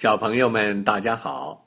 [0.00, 1.66] 小朋友们，大家好！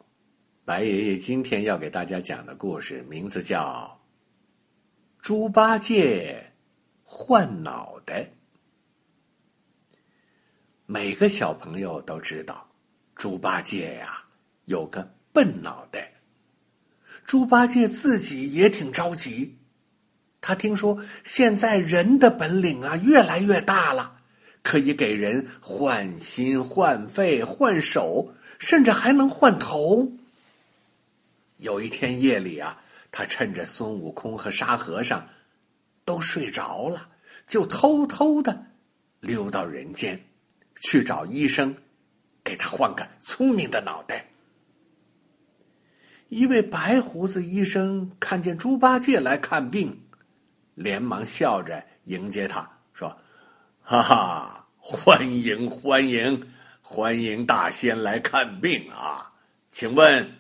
[0.66, 4.02] 白爷爷今天要给大家讲的故事名字叫
[5.23, 6.51] 《猪八戒
[7.04, 8.23] 换脑袋》。
[10.88, 12.67] 每个小朋友都知道，
[13.15, 14.24] 猪八戒呀
[14.65, 16.12] 有个笨脑袋。
[17.26, 19.60] 猪八戒自己也挺着急，
[20.42, 24.12] 他听说现在人的本领啊越来越大了。
[24.64, 30.12] 可以给人换心、换肺、换手，甚至还能换头。
[31.58, 32.81] 有一天夜里啊，
[33.12, 35.27] 他趁着孙悟空和沙和尚
[36.05, 37.09] 都睡着了，
[37.45, 38.66] 就偷偷的
[39.20, 40.20] 溜到人间，
[40.82, 41.76] 去找医生，
[42.43, 44.26] 给他换个聪明的脑袋。
[46.30, 50.02] 一位白胡子医生看见猪八戒来看病，
[50.73, 52.73] 连忙笑着迎接他，
[53.86, 56.50] 哈哈，欢迎欢迎
[56.82, 59.34] 欢迎大仙来看病啊！
[59.72, 60.36] 请问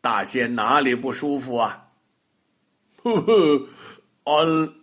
[0.00, 1.90] 大仙哪里不舒服啊？
[3.04, 3.68] 呵呵，
[4.24, 4.74] 俺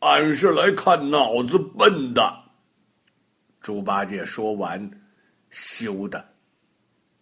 [0.00, 2.44] 俺是来看脑子笨的。
[3.62, 4.90] 猪八戒说完，
[5.48, 6.22] 羞的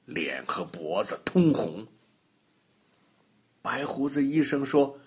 [0.04, 1.86] 脸和脖子通红。
[3.62, 4.98] 白胡子医生说：“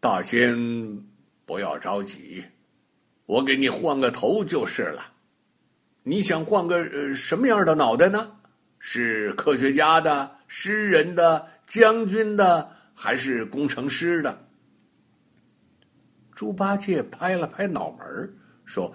[0.00, 1.06] 大仙
[1.46, 2.44] 不要着急。”
[3.28, 5.02] 我给你换个头就是了，
[6.02, 8.32] 你想换个呃什么样的脑袋呢？
[8.78, 14.46] 是科学家的、诗人的、将军的，还是工程师的？
[16.34, 18.94] 猪八戒拍了拍脑门说：“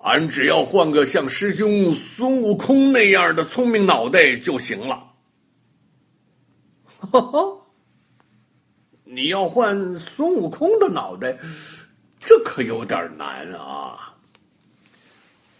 [0.00, 5.12] 俺只要换个像师兄孙悟空那样的聪明脑袋就行了。”
[6.86, 7.66] 哈哈，
[9.04, 11.38] 你要换孙悟空的脑袋？
[12.58, 14.12] 可有点难啊！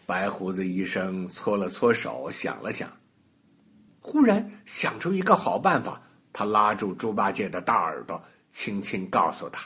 [0.05, 2.91] 白胡子医生搓了搓手，想了想，
[4.01, 6.03] 忽然想出一个好办法。
[6.33, 9.64] 他拉住猪八戒的大耳朵，轻轻告诉他：“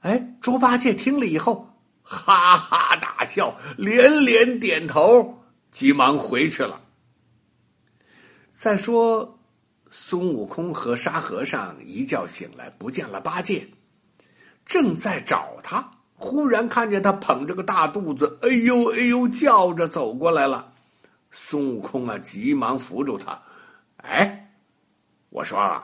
[0.00, 1.68] 哎！”猪八戒听了以后，
[2.02, 6.80] 哈哈大笑，连连点头，急忙回去了。
[8.50, 9.38] 再说，
[9.90, 13.68] 孙悟空和沙和尚一觉醒来，不见了八戒。
[14.64, 20.72] 正在找他，忽然看见他捧着个大肚子，哎呦哎呦叫着走过来了。
[21.30, 23.40] 孙悟空啊，急忙扶住他。
[23.96, 24.50] 哎，
[25.30, 25.82] 我说，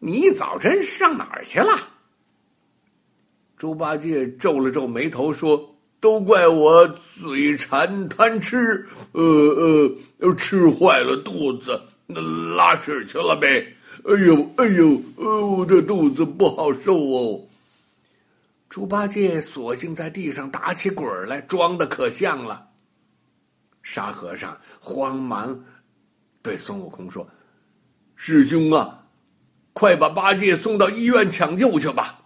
[0.00, 1.78] 你早晨上哪儿去了？
[3.56, 6.88] 猪八戒皱了皱眉头说：“都怪我
[7.20, 9.22] 嘴馋贪吃，呃
[10.18, 12.20] 呃，吃坏了肚子，那
[12.56, 13.64] 拉屎去了呗。
[14.04, 15.00] 哎呦哎呦，
[15.56, 17.40] 我这肚子不好受哦。”
[18.72, 22.70] 猪八戒索性在地上打起滚来，装的可像了。
[23.82, 25.62] 沙和尚慌忙
[26.40, 27.28] 对孙悟空说
[28.16, 29.08] ：“师兄啊，
[29.74, 32.24] 快把八戒送到医院抢救去吧。”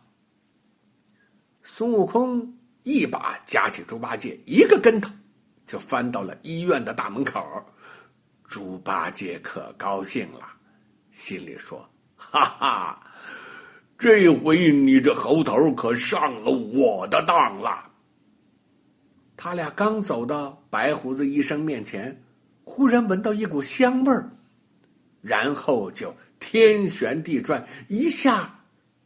[1.65, 5.11] 孙悟空一把夹起猪八戒，一个跟头
[5.67, 7.45] 就翻到了医院的大门口。
[8.47, 10.47] 猪八戒可高兴了，
[11.11, 13.03] 心里说：“哈哈。”
[13.99, 17.91] 这回你这猴头可上了我的当了。
[19.37, 22.23] 他俩刚走到白胡子医生面前，
[22.65, 24.31] 忽然闻到一股香味儿，
[25.23, 28.61] 然后就天旋地转，一下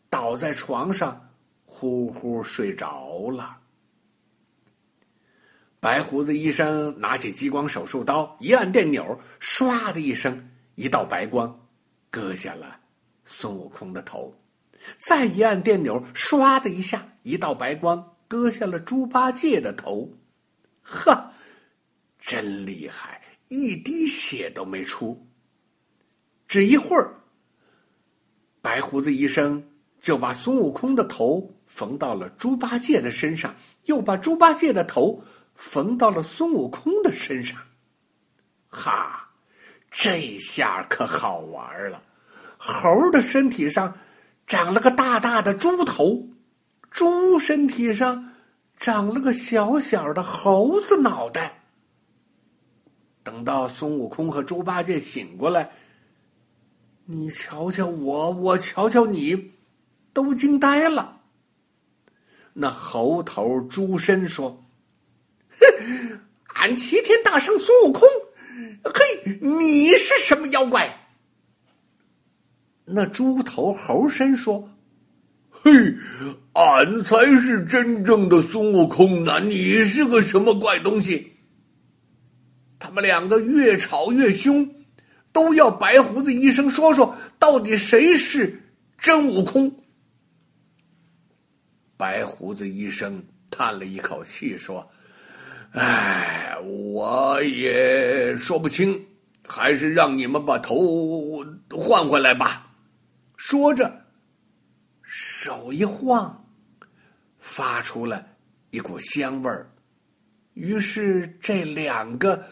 [0.09, 1.31] 倒在床上，
[1.65, 3.57] 呼呼睡着了。
[5.79, 11.59] 白胡子医生拿起激光手术刀，一按电钮，唰的一声，一道白光
[12.11, 12.79] 割下了
[13.25, 14.35] 孙悟空的头。
[14.99, 20.11] 再一按电钮，唰的一下，一道白光割下了猪八戒的头。
[20.83, 21.33] 呵，
[22.19, 25.27] 真厉害，一滴血都没出。
[26.49, 27.15] 只一会儿，
[28.61, 29.63] 白胡子医生
[30.01, 33.55] 就把孙悟空的头缝到了猪八戒的身上，
[33.85, 35.23] 又把猪八戒的头
[35.55, 37.61] 缝到了孙悟空的身上。
[38.69, 39.31] 哈，
[39.91, 42.03] 这下可好玩了，
[42.57, 43.97] 猴的身体上。
[44.51, 46.29] 长了个大大的猪头，
[46.91, 48.33] 猪身体上
[48.77, 51.63] 长了个小小的猴子脑袋。
[53.23, 55.71] 等到孙悟空和猪八戒醒过来，
[57.05, 59.53] 你瞧瞧我，我瞧瞧你，
[60.13, 61.21] 都惊呆了。
[62.55, 64.65] 那猴头猪身说
[65.61, 66.21] ：“哼，
[66.55, 68.03] 俺齐天大圣孙悟空，
[68.83, 70.97] 嘿，你是什么妖怪？”
[72.93, 74.69] 那猪头猴身说
[75.51, 75.71] ：“嘿，
[76.55, 79.39] 俺才是真正的孙悟空呢！
[79.41, 81.33] 你是个什么怪东西？”
[82.81, 84.69] 他们两个越吵越凶，
[85.33, 88.63] 都要白胡子医生说说到底谁是
[88.97, 89.73] 真悟空。
[91.97, 94.91] 白胡子医生叹了一口气说
[95.73, 99.05] ：“哎，我也说不清，
[99.47, 102.67] 还是让你们把头换回来吧。”
[103.41, 104.05] 说着，
[105.03, 106.47] 手一晃，
[107.39, 108.25] 发出了
[108.69, 109.73] 一股香味儿。
[110.53, 112.45] 于是，这两个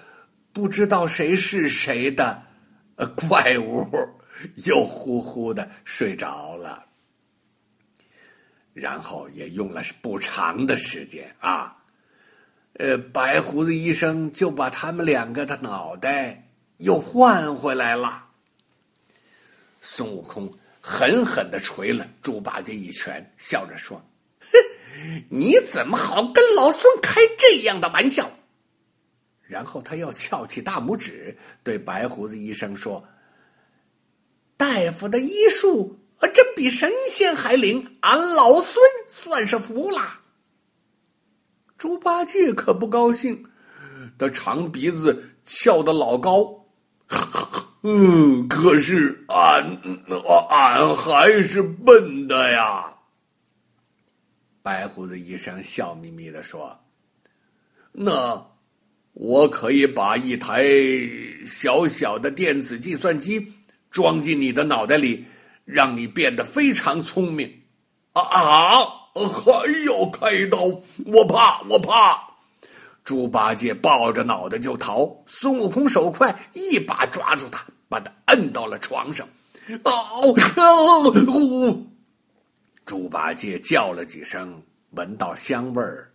[0.50, 2.42] 不知道谁是谁的
[3.14, 3.86] 怪物
[4.64, 6.86] 又呼呼的睡着了。
[8.72, 11.76] 然后也用了不长的时间啊，
[12.72, 16.48] 呃，白胡子医生就把他们两个的脑袋
[16.78, 18.24] 又换回来了。
[19.82, 20.50] 孙悟空
[20.90, 24.02] 狠狠的捶了猪八戒一拳，笑着说。
[24.40, 28.30] 哼你怎么好跟老孙开这样的玩笑？
[29.42, 33.04] 然后他又翘起大拇指，对白胡子医生说
[34.56, 40.20] ：“大夫的医术啊，真比神仙还灵，俺老孙算是服了。”
[41.76, 43.44] 猪八戒可不高兴，
[44.18, 46.66] 他长鼻子翘得老高，
[47.82, 49.78] 嗯，可是俺
[50.50, 52.94] 俺还是笨的呀。
[54.62, 56.78] 白胡子医生笑眯眯的说
[57.92, 58.46] ：“那
[59.12, 60.64] 我可以把一台
[61.46, 63.54] 小小的电子计算机
[63.90, 65.24] 装进你的脑袋里，
[65.64, 67.62] 让你变得非常聪明。”
[68.12, 68.78] 啊啊！
[69.14, 70.58] 还要开刀？
[71.06, 72.27] 我怕，我怕！
[73.08, 79.26] 猪八戒抱着脑袋就逃，孙悟空手快，一把抓住他，把他摁到了床上。
[79.82, 80.20] 啊！
[81.26, 81.86] 呼！
[82.84, 86.12] 猪八戒叫了几声，闻到香味儿，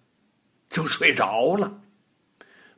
[0.69, 1.81] 就睡着了。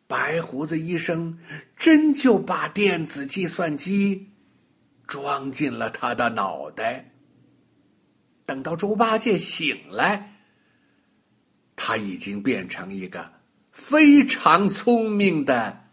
[0.08, 1.38] 白胡子医生
[1.76, 4.30] 真就把电子计算机
[5.08, 7.12] 装进了他的脑袋。
[8.46, 10.32] 等到猪八戒醒来，
[11.76, 13.35] 他已经变成一个
[13.76, 15.84] 非常聪明的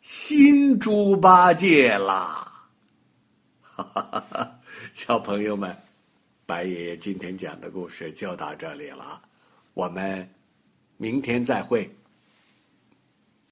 [0.00, 2.50] 新猪八戒啦！
[3.60, 4.60] 哈哈哈哈，
[4.94, 5.76] 小朋友们。
[6.46, 9.20] 白爷爷今天讲的故事就到这里了，
[9.74, 10.28] 我们
[10.96, 11.94] 明天再会。